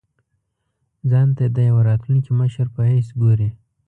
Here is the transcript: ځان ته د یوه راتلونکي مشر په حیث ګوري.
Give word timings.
ځان 1.09 1.27
ته 1.37 1.45
د 1.55 1.57
یوه 1.69 1.81
راتلونکي 1.89 2.31
مشر 2.41 2.65
په 2.75 2.81
حیث 2.91 3.07
ګوري. 3.21 3.49